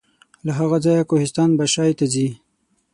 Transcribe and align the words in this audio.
له 0.45 0.51
هغه 0.59 0.77
ځایه 0.85 1.03
کوهستان 1.09 1.49
بشای 1.59 1.91
ته 1.99 2.05
ځي. 2.13 2.27